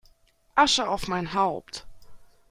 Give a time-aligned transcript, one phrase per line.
[0.55, 1.85] Asche auf mein Haupt!